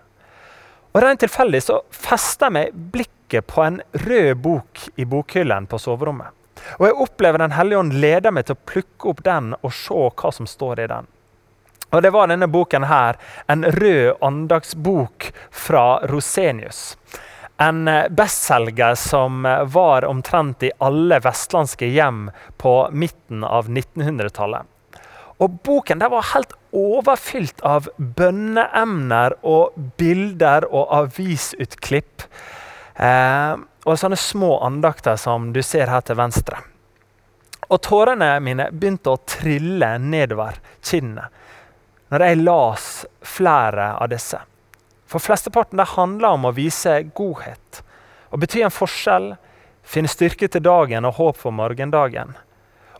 Og 0.93 1.01
Rent 1.03 1.23
tilfeldig 1.25 1.63
så 1.65 1.81
festa 1.95 2.51
jeg 2.51 2.57
meg 2.59 2.79
blikket 2.93 3.47
på 3.49 3.63
en 3.65 3.81
rød 4.05 4.35
bok 4.45 4.87
i 5.01 5.07
bokhyllen 5.09 5.69
på 5.71 5.81
soverommet. 5.81 6.29
Og 6.79 6.87
Jeg 6.87 6.99
opplever 7.07 7.39
Den 7.39 7.57
hellige 7.57 7.79
ånd 7.79 7.93
leder 7.93 8.31
meg 8.31 8.47
til 8.47 8.57
å 8.59 8.65
plukke 8.71 9.09
opp 9.09 9.23
den 9.25 9.55
og 9.63 9.73
se 9.73 9.95
hva 9.95 10.33
som 10.33 10.47
står 10.47 10.85
i 10.85 10.87
den. 10.93 11.09
Og 11.93 12.03
Det 12.03 12.13
var 12.13 12.29
denne 12.29 12.49
boken 12.49 12.85
her, 12.89 13.17
en 13.49 13.65
rød 13.65 14.17
andagsbok 14.21 15.33
fra 15.51 16.01
Rosenius. 16.09 16.97
En 17.63 17.85
bestselger 18.11 18.97
som 18.99 19.47
var 19.75 20.07
omtrent 20.09 20.65
i 20.67 20.73
alle 20.83 21.21
vestlandske 21.23 21.87
hjem 21.95 22.25
på 22.59 22.75
midten 22.91 23.45
av 23.47 23.69
1900-tallet. 23.71 24.67
Og 25.43 25.51
Boken 25.67 26.03
var 26.11 26.31
helt 26.33 26.55
overfylt 26.73 27.61
av 27.67 27.89
bønneemner 27.97 29.35
og 29.43 29.75
bilder 29.99 30.67
og 30.71 30.93
avisutklipp. 31.03 32.27
Eh, 32.95 33.55
og 33.83 33.99
sånne 33.99 34.19
små 34.19 34.57
andakter 34.63 35.19
som 35.19 35.51
du 35.55 35.63
ser 35.67 35.91
her 35.91 36.05
til 36.07 36.19
venstre. 36.21 36.61
Og 37.73 37.81
tårene 37.83 38.37
mine 38.45 38.69
begynte 38.71 39.15
å 39.15 39.23
trille 39.27 39.97
nedover 39.99 40.61
kinnene 40.85 41.31
når 42.13 42.27
jeg 42.27 42.41
las 42.43 42.87
flere 43.25 43.95
av 43.97 44.11
disse. 44.13 44.39
For 45.13 45.21
flesteparten 45.21 45.81
det 45.81 45.93
handler 45.93 46.39
om 46.39 46.47
å 46.49 46.55
vise 46.57 46.95
godhet. 47.17 47.83
Å 48.33 48.39
bety 48.41 48.63
en 48.65 48.73
forskjell, 48.73 49.35
finne 49.85 50.09
styrke 50.09 50.49
til 50.49 50.65
dagen 50.65 51.05
og 51.05 51.19
håp 51.19 51.43
for 51.43 51.53
morgendagen. 51.53 52.33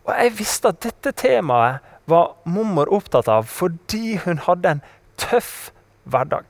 Og 0.03 0.11
Jeg 0.13 0.35
visste 0.37 0.69
at 0.69 0.83
dette 0.85 1.13
temaet 1.17 1.81
var 2.05 2.35
mormor 2.45 2.91
opptatt 2.93 3.29
av 3.31 3.47
fordi 3.47 4.19
hun 4.25 4.43
hadde 4.45 4.75
en 4.75 4.83
tøff 5.17 5.71
hverdag. 6.03 6.45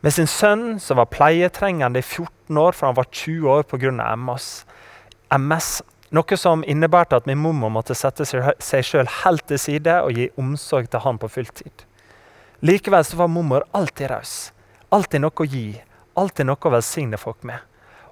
Med 0.00 0.16
sin 0.16 0.26
sønn 0.26 0.80
som 0.80 0.96
var 0.96 1.10
pleietrengende 1.12 2.00
i 2.00 2.02
14 2.02 2.58
år 2.58 2.74
fra 2.74 2.88
han 2.88 2.96
var 2.96 3.10
20 3.12 3.50
år 3.52 3.66
pga. 3.68 3.92
MS. 4.16 4.48
MS 5.36 5.70
noe 6.10 6.36
som 6.40 6.64
innebærte 6.66 7.20
at 7.20 7.28
min 7.28 7.38
mormor 7.38 7.70
måtte 7.70 7.94
sette 7.94 8.26
seg 8.26 8.86
sjøl 8.88 9.10
helt 9.20 9.46
til 9.46 9.60
side 9.62 10.00
og 10.02 10.16
gi 10.18 10.26
omsorg 10.40 10.88
til 10.90 11.04
han 11.04 11.20
på 11.22 11.30
fulltid. 11.30 11.84
Likevel 12.60 13.04
så 13.04 13.16
var 13.16 13.28
mormor 13.28 13.64
alltid 13.72 14.10
raus. 14.10 14.52
Alltid 14.88 15.22
noe 15.24 15.32
å 15.32 15.48
gi. 15.48 15.80
Alltid 16.20 16.48
noe 16.48 16.60
å 16.60 16.72
velsigne 16.74 17.16
folk 17.20 17.42
med. 17.48 17.56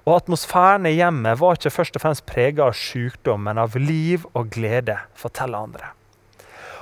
Og 0.07 0.15
Atmosfæren 0.15 0.87
i 0.89 0.95
hjemmet 0.95 1.37
var 1.37 1.59
ikke 1.59 1.73
først 1.73 1.99
og 1.99 2.01
fremst 2.01 2.25
prega 2.25 2.65
av 2.65 2.77
sykdom, 2.77 3.43
men 3.45 3.59
av 3.61 3.75
liv 3.77 4.25
og 4.33 4.49
glede, 4.55 4.95
forteller 5.13 5.67
andre. 5.67 5.91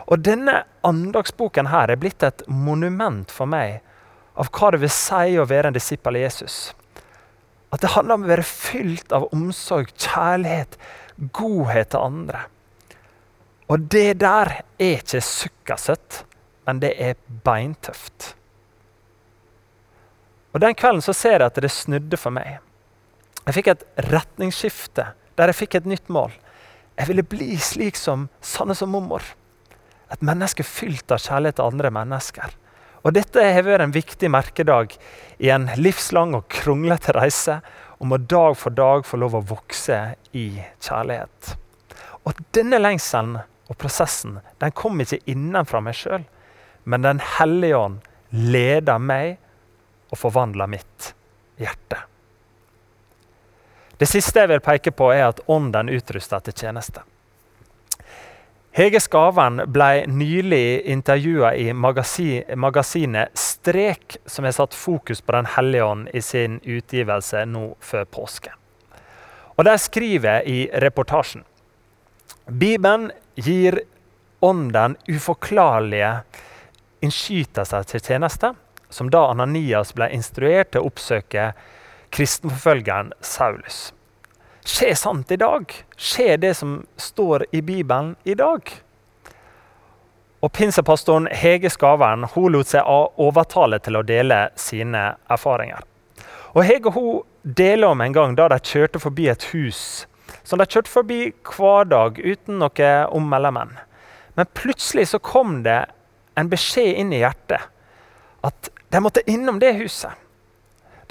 Og 0.07 0.23
Denne 0.23 0.61
andagsboken 0.87 1.67
her 1.67 1.91
er 1.91 1.99
blitt 1.99 2.23
et 2.23 2.45
monument 2.47 3.31
for 3.33 3.49
meg 3.51 3.81
av 4.39 4.47
hva 4.55 4.71
det 4.71 4.79
vil 4.85 4.93
si 4.93 5.35
å 5.35 5.47
være 5.49 5.73
en 5.73 5.75
disippel 5.75 6.15
av 6.15 6.23
Jesus. 6.23 6.57
At 7.73 7.83
det 7.83 7.91
handler 7.97 8.15
om 8.15 8.23
å 8.23 8.31
være 8.31 8.47
fylt 8.47 9.11
av 9.11 9.27
omsorg, 9.35 9.91
kjærlighet, 9.99 10.77
godhet 11.35 11.91
til 11.91 12.05
andre. 12.05 12.45
Og 13.67 13.89
det 13.91 14.21
der 14.23 14.53
er 14.61 14.93
ikke 15.01 15.19
sukkersøtt, 15.19 16.21
men 16.67 16.81
det 16.83 16.93
er 16.99 17.15
beintøft. 17.47 18.33
Og 20.53 20.61
Den 20.63 20.75
kvelden 20.75 21.03
så 21.05 21.13
ser 21.15 21.39
jeg 21.39 21.47
at 21.47 21.59
det 21.61 21.71
snudde 21.71 22.17
for 22.19 22.33
meg. 22.33 22.59
Jeg 23.45 23.55
fikk 23.55 23.71
et 23.71 23.83
retningsskifte 24.11 25.11
der 25.37 25.51
jeg 25.51 25.59
fikk 25.59 25.77
et 25.77 25.89
nytt 25.89 26.07
mål. 26.09 26.31
Jeg 26.97 27.11
ville 27.11 27.23
bli 27.23 27.55
slik 27.61 27.99
som 27.99 28.25
Sanne 28.41 28.75
som 28.75 28.89
mormor. 28.89 29.21
Et 30.11 30.23
menneske 30.25 30.65
fylt 30.65 31.11
av 31.13 31.21
kjærlighet 31.21 31.59
til 31.59 31.67
andre 31.67 31.91
mennesker. 31.93 32.55
Og 33.05 33.13
Dette 33.15 33.43
har 33.43 33.63
vært 33.63 33.85
en 33.85 33.93
viktig 33.93 34.31
merkedag 34.33 34.95
i 35.37 35.51
en 35.53 35.69
livslang 35.77 36.33
og 36.35 36.49
kronglete 36.51 37.13
reise 37.15 37.59
om 38.03 38.11
å 38.15 38.19
dag 38.19 38.57
for 38.57 38.73
dag 38.73 39.05
få 39.05 39.19
lov 39.21 39.37
å 39.37 39.45
vokse 39.53 39.99
i 40.35 40.47
kjærlighet. 40.57 41.53
Og 42.25 42.41
Denne 42.57 42.81
lengselen 42.81 43.37
og 43.67 43.77
prosessen 43.79 44.39
den 44.61 44.73
kom 44.75 44.99
ikke 45.03 45.21
innenfra 45.29 45.83
meg 45.83 45.95
sjøl, 45.99 46.25
men 46.87 47.01
Den 47.01 47.19
hellige 47.19 47.77
ånd 47.77 47.99
leder 48.29 48.99
meg 48.99 49.35
og 50.07 50.21
forvandler 50.21 50.69
mitt 50.71 51.11
hjerte. 51.59 51.99
Det 53.99 54.07
siste 54.07 54.39
jeg 54.39 54.51
vil 54.53 54.63
peke 54.63 54.93
på, 54.95 55.09
er 55.11 55.25
at 55.27 55.41
ånden 55.51 55.89
utruster 55.91 56.39
til 56.45 56.55
tjeneste. 56.55 57.03
Hege 58.77 59.01
Skaven 59.01 59.63
ble 59.73 60.05
nylig 60.05 60.85
intervjua 60.93 61.55
i 61.57 61.71
magasinet 61.73 63.33
Strek, 63.35 64.19
som 64.29 64.45
har 64.45 64.53
satt 64.55 64.77
fokus 64.77 65.19
på 65.25 65.33
Den 65.33 65.49
hellige 65.57 65.83
ånd 65.83 66.07
i 66.13 66.21
sin 66.21 66.59
utgivelse 66.63 67.43
nå 67.49 67.71
før 67.81 68.05
påske. 68.05 68.53
Og 69.57 69.65
De 69.65 69.77
skriver 69.81 70.45
i 70.47 70.59
reportasjen 70.71 71.43
Bibelen 72.47 73.09
gir 73.35 73.81
ånden 74.39 74.95
uforklarlige 75.09 76.11
innskytelser 77.01 77.85
til 77.89 78.03
tjeneste, 78.03 78.53
som 78.89 79.11
da 79.11 79.25
Ananias 79.31 79.93
ble 79.95 80.09
instruert 80.15 80.71
til 80.71 80.83
å 80.83 80.89
oppsøke 80.91 81.51
kristenforfølgeren 82.15 83.13
Saulus. 83.21 83.91
Skjer 84.67 84.95
sant 84.99 85.31
i 85.31 85.39
dag? 85.39 85.71
Skjer 85.95 86.37
det 86.43 86.53
som 86.59 86.81
står 86.99 87.45
i 87.55 87.61
Bibelen 87.61 88.15
i 88.23 88.35
dag? 88.35 88.71
Og 90.43 90.51
Pinsepastoren 90.53 91.27
Hege 91.31 91.69
Skavern 91.73 92.27
hun 92.33 92.51
lot 92.53 92.69
seg 92.69 92.85
overtale 92.87 93.79
til 93.83 93.97
å 93.97 94.05
dele 94.05 94.47
sine 94.59 95.09
erfaringer. 95.31 95.81
Og 96.53 96.63
Hege 96.67 96.91
hun 96.93 97.23
deler 97.43 97.93
om 97.93 98.03
en 98.03 98.13
gang 98.15 98.35
da 98.37 98.49
de 98.51 98.59
kjørte 98.59 99.01
forbi 99.01 99.29
et 99.31 99.49
hus 99.53 100.05
som 100.47 100.59
de 100.59 100.67
kjørte 100.67 100.91
forbi 100.91 101.19
hver 101.47 101.87
dag 101.91 102.19
uten 102.19 102.59
noe 102.61 102.91
om 103.15 103.33
eller 103.35 103.53
men. 103.55 103.73
Men 104.37 104.49
plutselig 104.55 105.09
så 105.11 105.19
kom 105.19 105.61
det 105.65 105.85
en 106.37 106.49
beskjed 106.51 107.01
inn 107.01 107.13
i 107.15 107.23
hjertet 107.23 107.73
at 108.45 108.69
De 108.87 109.01
måtte 109.03 109.19
innom 109.27 109.57
det 109.59 109.73
huset. 109.81 110.13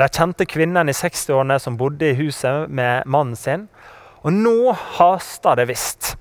De 0.00 0.06
kjente 0.08 0.46
kvinnen 0.48 0.88
i 0.88 0.94
60-årene 0.96 1.58
som 1.60 1.74
bodde 1.76 2.08
i 2.08 2.14
huset 2.16 2.70
med 2.72 3.04
mannen 3.04 3.36
sin. 3.36 3.66
Og 4.24 4.32
nå 4.32 4.72
hasta 4.96 5.52
det 5.60 5.66
visst. 5.68 6.14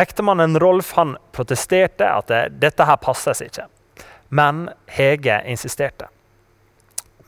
Ektemannen 0.00 0.56
Rolf 0.60 0.94
han 0.96 1.18
protesterte 1.36 2.08
at 2.08 2.32
det, 2.32 2.40
dette 2.62 2.86
her 2.88 2.96
passes 3.02 3.42
ikke. 3.44 3.66
Men 4.32 4.70
Hege 4.88 5.42
insisterte. 5.52 6.08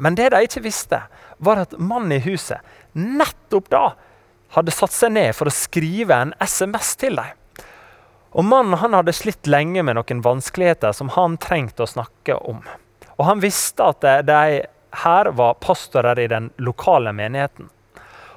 Men 0.01 0.17
det 0.17 0.31
de 0.33 0.41
ikke 0.47 0.65
visste, 0.65 1.03
var 1.37 1.61
at 1.67 1.77
mannen 1.77 2.17
i 2.17 2.23
huset 2.25 2.65
nettopp 2.97 3.69
da 3.73 3.85
hadde 4.57 4.75
satt 4.75 4.97
seg 4.97 5.13
ned 5.13 5.37
for 5.37 5.49
å 5.49 5.55
skrive 5.55 6.17
en 6.25 6.35
SMS 6.41 6.97
til 7.01 7.21
dem. 7.21 7.37
Og 8.33 8.45
Mannen 8.49 8.79
han 8.81 8.95
hadde 8.97 9.13
slitt 9.13 9.47
lenge 9.51 9.83
med 9.85 9.99
noen 9.99 10.23
vanskeligheter 10.25 10.95
som 10.97 11.13
han 11.17 11.37
trengte 11.41 11.85
å 11.85 11.91
snakke 11.91 12.39
om. 12.41 12.63
Og 13.19 13.25
Han 13.29 13.43
visste 13.45 13.85
at 13.85 14.05
de 14.27 14.63
her 15.03 15.31
var 15.37 15.61
pastorer 15.61 16.19
i 16.19 16.29
den 16.29 16.51
lokale 16.57 17.13
menigheten. 17.13 17.69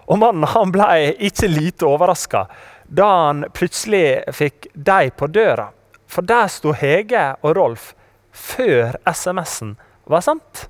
Og 0.06 0.20
Mannen 0.22 0.48
han 0.52 0.72
ble 0.76 1.16
ikke 1.28 1.50
lite 1.50 1.88
overraska 1.88 2.46
da 2.86 3.08
han 3.26 3.46
plutselig 3.54 4.36
fikk 4.36 4.68
dem 4.74 5.16
på 5.18 5.28
døra. 5.34 5.72
For 6.08 6.22
der 6.22 6.52
sto 6.54 6.76
Hege 6.78 7.32
og 7.42 7.56
Rolf 7.58 7.94
før 8.36 9.00
SMS-en 9.10 9.74
var 10.06 10.22
sendt. 10.22 10.68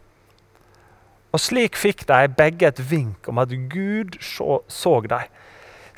Og 1.35 1.41
slik 1.43 1.75
fikk 1.75 2.05
de 2.07 2.29
begge 2.31 2.69
et 2.69 2.79
vink 2.79 3.27
om 3.27 3.41
at 3.43 3.51
Gud 3.51 4.15
så, 4.23 4.61
så 4.71 5.01
dem. 5.03 5.27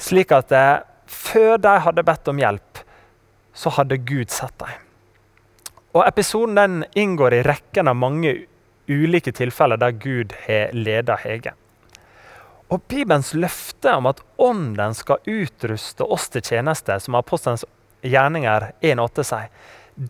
Slik 0.02 0.34
at 0.34 0.54
eh, 0.56 0.82
før 1.06 1.62
de 1.62 1.76
hadde 1.86 2.06
bedt 2.06 2.32
om 2.32 2.42
hjelp, 2.42 2.82
så 3.58 3.74
hadde 3.74 3.98
Gud 4.06 4.30
sett 4.34 4.54
deg. 4.62 4.76
Og 5.98 6.04
Episoden 6.06 6.58
den 6.58 6.84
inngår 6.94 7.40
i 7.40 7.46
rekken 7.48 7.90
av 7.90 7.98
mange 7.98 8.36
ulike 8.88 9.34
tilfeller 9.34 9.80
der 9.82 9.96
Gud 9.98 10.36
har 10.46 10.76
ledet 10.78 11.24
Hege. 11.24 11.56
Og 12.70 12.84
Bibelens 12.92 13.32
løfte 13.34 13.96
om 13.96 14.10
at 14.12 14.22
Ånden 14.44 14.94
skal 14.96 15.24
utruste 15.26 16.06
oss 16.06 16.28
til 16.30 16.44
tjeneste, 16.44 17.00
som 17.00 17.16
apostelens 17.18 17.66
gjerninger 18.06 18.70
1,8 18.86 19.26
sier, 19.26 19.52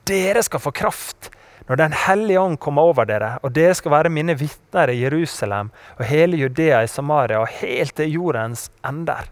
dere 0.10 0.44
skal 0.44 0.62
få 0.62 0.74
kraft 0.76 1.32
når 1.68 1.80
Den 1.82 1.96
hellige 2.00 2.40
ånd 2.40 2.60
kommer 2.64 2.88
over 2.88 3.08
dere, 3.08 3.34
og 3.44 3.52
dere 3.52 3.74
skal 3.76 3.92
være 3.92 4.12
mine 4.14 4.38
vitner 4.40 4.88
i 4.88 5.02
Jerusalem 5.02 5.68
og 5.98 6.06
hele 6.08 6.40
Judea 6.40 6.80
i 6.84 6.88
Samaria 6.88 7.42
og 7.42 7.52
helt 7.60 7.98
til 7.98 8.14
jordens 8.14 8.70
ender. 8.88 9.28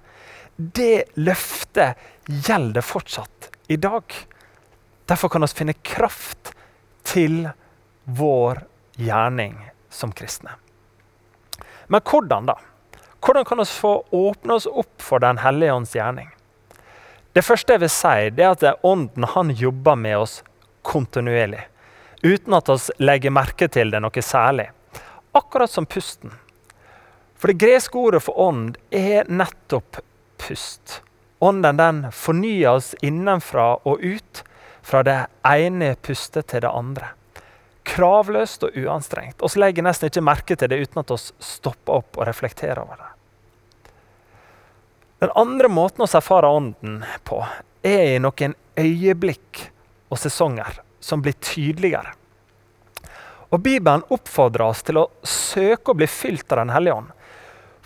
Det 0.57 1.15
løftet 1.15 1.95
gjelder 2.27 2.84
fortsatt 2.84 3.35
i 3.67 3.77
dag. 3.77 4.03
Derfor 5.05 5.29
kan 5.29 5.41
vi 5.41 5.48
finne 5.48 5.74
kraft 5.74 6.53
til 7.03 7.50
vår 8.03 8.63
gjerning 8.98 9.57
som 9.89 10.12
kristne. 10.12 10.55
Men 11.88 12.01
hvordan 12.01 12.50
da? 12.50 12.57
Hvordan 13.25 13.45
kan 13.45 13.62
vi 13.62 13.65
få 13.65 13.93
åpne 14.12 14.53
oss 14.53 14.65
opp 14.69 15.01
for 15.01 15.19
Den 15.19 15.38
hellige 15.41 15.74
ånds 15.74 15.95
gjerning? 15.95 16.29
Det 17.34 17.43
første 17.43 17.74
jeg 17.74 17.81
vil 17.84 17.91
si, 17.91 18.29
det 18.31 18.43
er 18.45 18.53
at 18.55 18.84
Ånden 18.86 19.25
han 19.34 19.50
jobber 19.51 19.95
med 19.95 20.17
oss 20.17 20.43
kontinuerlig 20.81 21.65
uten 22.25 22.53
at 22.57 22.69
vi 22.69 23.05
legger 23.05 23.34
merke 23.34 23.67
til 23.69 23.91
det 23.93 24.01
noe 24.01 24.22
særlig. 24.24 24.69
Akkurat 25.36 25.69
som 25.69 25.86
pusten. 25.86 26.31
For 27.36 27.51
det 27.51 27.60
greske 27.62 28.00
ordet 28.00 28.24
for 28.25 28.39
ånd 28.39 28.77
er 28.89 29.27
nettopp 29.29 30.00
pust. 30.41 31.01
Ånden 31.39 31.77
den 31.77 32.01
fornyer 32.12 32.77
oss 32.77 32.94
innenfra 33.01 33.75
og 33.84 34.01
ut, 34.01 34.44
fra 34.86 35.01
det 35.04 35.18
ene 35.50 35.96
pustet 35.96 36.51
til 36.51 36.62
det 36.62 36.70
andre. 36.70 37.10
Kravløst 37.86 38.63
og 38.68 38.77
uanstrengt. 38.77 39.42
Vi 39.42 39.62
legger 39.62 39.86
nesten 39.86 40.12
ikke 40.12 40.24
merke 40.25 40.57
til 40.57 40.70
det 40.70 40.79
uten 40.83 41.01
at 41.01 41.14
vi 41.14 41.18
stopper 41.44 42.01
opp 42.01 42.20
og 42.20 42.27
reflekterer 42.29 42.81
over 42.83 43.01
det. 43.01 43.12
Den 45.25 45.33
andre 45.36 45.72
måten 45.72 46.05
vi 46.05 46.18
erfarer 46.18 46.53
Ånden 46.53 47.00
på, 47.24 47.40
er 47.81 48.16
i 48.16 48.22
noen 48.22 48.53
øyeblikk 48.77 49.62
og 50.12 50.20
sesonger 50.22 50.81
som 51.00 51.22
blir 51.25 51.38
tydeligere. 51.42 52.14
Og 53.50 53.62
Bibelen 53.62 54.03
oppfordrer 54.12 54.68
oss 54.68 54.83
til 54.86 55.00
å 55.00 55.09
søke 55.25 55.94
å 55.94 55.98
bli 55.98 56.07
fylt 56.09 56.51
av 56.51 56.64
Den 56.64 56.74
hellige 56.75 56.98
ånd. 57.00 57.12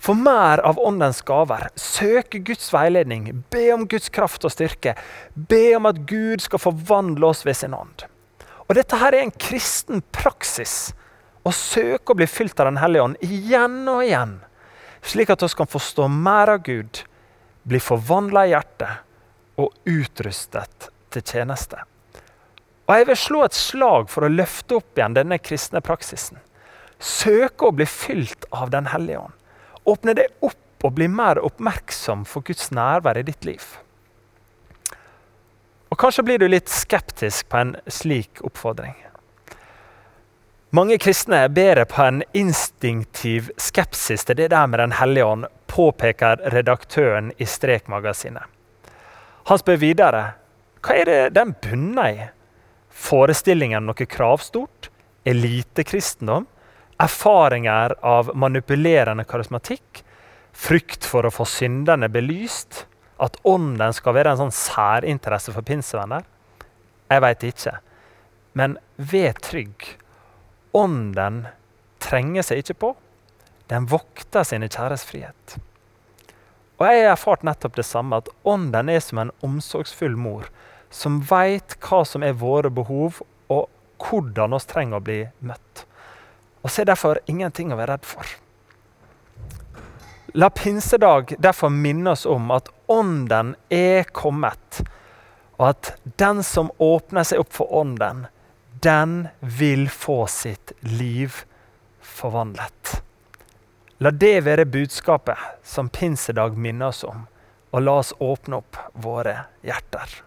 Få 0.00 0.14
mer 0.14 0.58
av 0.58 0.78
Åndens 0.78 1.20
gaver. 1.22 1.68
Søke 1.76 2.38
Guds 2.38 2.72
veiledning. 2.72 3.44
Be 3.50 3.66
om 3.74 3.84
Guds 3.88 4.08
kraft 4.08 4.44
og 4.48 4.52
styrke. 4.54 4.94
Be 5.34 5.74
om 5.76 5.88
at 5.90 5.98
Gud 6.08 6.40
skal 6.40 6.62
forvandle 6.62 7.28
oss 7.28 7.44
ved 7.44 7.58
sin 7.58 7.76
ånd. 7.76 8.06
Og 8.64 8.78
Dette 8.78 8.96
her 8.96 9.12
er 9.12 9.26
en 9.26 9.34
kristen 9.36 10.00
praksis. 10.14 10.94
Å 11.44 11.52
søke 11.52 12.14
å 12.14 12.16
bli 12.16 12.28
fylt 12.30 12.60
av 12.60 12.70
Den 12.70 12.80
hellige 12.80 13.04
ånd 13.10 13.20
igjen 13.26 13.82
og 13.92 14.00
igjen. 14.06 14.38
Slik 15.04 15.32
at 15.34 15.44
vi 15.44 15.50
kan 15.58 15.68
forstå 15.68 16.08
mer 16.12 16.54
av 16.54 16.62
Gud, 16.64 17.02
bli 17.68 17.80
forvandla 17.80 18.46
i 18.46 18.54
hjertet 18.54 19.60
og 19.60 19.74
utrustet 19.84 20.88
til 21.12 21.24
tjeneste. 21.24 21.82
Og 22.88 22.96
Jeg 22.96 23.06
vil 23.10 23.20
slå 23.20 23.42
et 23.44 23.56
slag 23.56 24.08
for 24.08 24.24
å 24.24 24.32
løfte 24.32 24.80
opp 24.80 24.96
igjen 24.96 25.18
denne 25.18 25.38
kristne 25.38 25.84
praksisen. 25.84 26.40
Søke 27.00 27.68
å 27.68 27.76
bli 27.76 27.84
fylt 27.88 28.48
av 28.50 28.72
Den 28.72 28.88
hellige 28.92 29.26
ånd. 29.26 29.39
Åpne 29.90 30.14
deg 30.16 30.46
opp 30.46 30.86
og 30.86 30.96
bli 30.96 31.08
mer 31.10 31.40
oppmerksom 31.44 32.24
for 32.28 32.46
Guds 32.46 32.70
nærvær 32.72 33.18
i 33.20 33.26
ditt 33.26 33.44
liv. 33.48 33.64
Og 35.90 35.98
Kanskje 35.98 36.24
blir 36.24 36.38
du 36.40 36.46
litt 36.48 36.70
skeptisk 36.70 37.48
på 37.50 37.58
en 37.60 37.72
slik 37.90 38.40
oppfordring. 38.46 38.94
Mange 40.70 41.00
kristne 41.02 41.42
bærer 41.50 41.88
på 41.90 42.04
en 42.06 42.20
instinktiv 42.38 43.50
skepsis 43.58 44.22
til 44.24 44.38
det 44.38 44.52
der 44.52 44.68
med 44.70 44.78
Den 44.78 44.92
hellige 44.94 45.26
ånd, 45.26 45.46
påpeker 45.66 46.38
redaktøren 46.54 47.32
i 47.38 47.46
Strekmagasinet. 47.46 48.46
Han 49.50 49.58
spør 49.58 49.80
videre 49.82 50.22
hva 50.80 50.94
er 50.96 51.08
det 51.08 51.34
den 51.36 51.52
bunner 51.60 52.08
i? 52.08 52.28
Forestillingen 52.90 53.84
noe 53.86 54.06
kravstort, 54.08 54.88
elitekristendom, 55.28 56.46
erfaringer 57.00 57.94
av 58.04 58.32
manipulerende 58.36 59.24
karismatikk, 59.28 60.02
frykt 60.52 61.06
for 61.08 61.26
å 61.26 61.32
få 61.32 61.46
syndene 61.48 62.10
belyst, 62.12 62.84
at 63.20 63.36
ånden 63.48 63.94
skal 63.96 64.16
være 64.16 64.34
en 64.34 64.42
sånn 64.44 64.54
særinteresse 64.54 65.52
for 65.54 65.66
pinsevenner? 65.66 66.24
Jeg 67.10 67.24
veit 67.24 67.46
ikke. 67.46 67.74
Men 68.56 68.76
vær 68.96 69.36
trygg. 69.44 69.86
Ånden 70.76 71.44
trenger 72.02 72.46
seg 72.46 72.62
ikke 72.62 72.78
på. 72.84 72.92
Den 73.70 73.86
vokter 73.90 74.46
sine 74.46 74.70
kjæres 74.70 75.04
frihet. 75.06 75.58
Og 76.80 76.86
Jeg 76.88 77.04
har 77.04 77.12
erfart 77.12 77.44
nettopp 77.44 77.76
det 77.76 77.84
samme, 77.84 78.22
at 78.22 78.30
ånden 78.48 78.88
er 78.88 79.02
som 79.04 79.20
en 79.20 79.34
omsorgsfull 79.44 80.16
mor 80.16 80.48
som 80.90 81.20
veit 81.22 81.76
hva 81.84 82.00
som 82.08 82.24
er 82.26 82.38
våre 82.40 82.70
behov, 82.72 83.20
og 83.52 83.68
hvordan 84.00 84.56
vi 84.56 84.60
trenger 84.66 84.98
å 84.98 85.04
bli 85.04 85.20
møtt. 85.46 85.69
Og 86.62 86.70
så 86.70 86.82
er 86.82 86.90
derfor 86.92 87.20
ingenting 87.30 87.72
å 87.72 87.78
være 87.78 87.96
redd 87.96 88.08
for. 88.08 88.36
La 90.34 90.50
pinsedag 90.54 91.34
derfor 91.38 91.72
minne 91.74 92.12
oss 92.14 92.26
om 92.26 92.50
at 92.54 92.68
Ånden 92.90 93.54
er 93.70 94.06
kommet, 94.14 94.82
og 95.58 95.68
at 95.72 95.92
den 96.18 96.42
som 96.46 96.70
åpner 96.78 97.26
seg 97.26 97.42
opp 97.42 97.52
for 97.54 97.72
Ånden, 97.80 98.26
den 98.82 99.28
vil 99.40 99.88
få 99.90 100.24
sitt 100.30 100.72
liv 100.86 101.42
forvandlet. 102.00 103.00
La 104.00 104.10
det 104.10 104.38
være 104.46 104.64
budskapet 104.64 105.66
som 105.66 105.90
pinsedag 105.92 106.56
minner 106.56 106.94
oss 106.94 107.02
om, 107.04 107.26
og 107.70 107.84
la 107.84 107.98
oss 108.00 108.14
åpne 108.18 108.62
opp 108.62 108.78
våre 108.94 109.36
hjerter. 109.66 110.22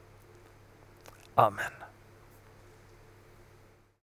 Amen. 1.35 1.82